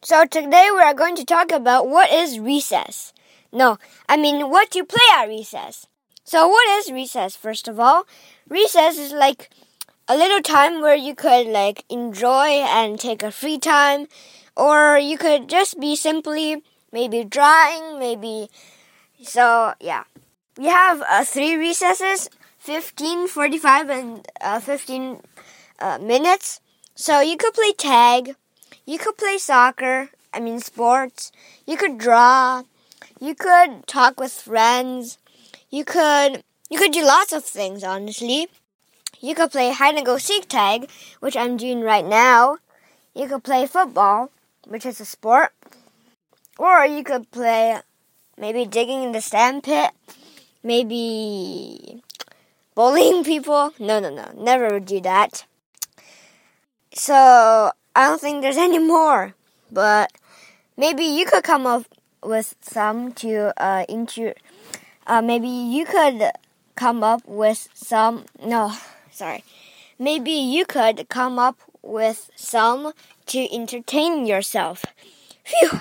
[0.00, 3.12] So today we are going to talk about what is recess.
[3.52, 5.88] No, I mean what you play at recess.
[6.22, 8.06] So what is recess first of all?
[8.48, 9.50] Recess is like
[10.06, 14.06] a little time where you could like enjoy and take a free time
[14.56, 16.62] or you could just be simply
[16.92, 18.50] maybe drawing, maybe
[19.20, 20.04] so yeah.
[20.56, 25.22] We have uh, three recesses, 15, 45 and uh, 15
[25.80, 26.60] uh, minutes.
[26.94, 28.36] So you could play tag,
[28.88, 31.30] you could play soccer, I mean sports,
[31.66, 32.62] you could draw,
[33.20, 35.18] you could talk with friends,
[35.68, 38.48] you could you could do lots of things honestly.
[39.20, 40.88] You could play hide and go seek tag,
[41.20, 42.58] which I'm doing right now.
[43.14, 44.30] You could play football,
[44.66, 45.52] which is a sport.
[46.56, 47.80] Or you could play
[48.38, 49.90] maybe digging in the sand pit,
[50.62, 52.00] maybe
[52.74, 53.74] bullying people.
[53.78, 55.44] No, no, no, never do that.
[56.94, 59.34] So I don't think there's any more,
[59.72, 60.12] but
[60.76, 61.82] maybe you could come up
[62.22, 64.34] with some to uh, into.
[65.04, 66.30] Uh, maybe you could
[66.76, 68.26] come up with some.
[68.40, 68.72] No,
[69.10, 69.42] sorry.
[69.98, 72.92] Maybe you could come up with some
[73.26, 74.84] to entertain yourself.
[75.42, 75.80] Phew.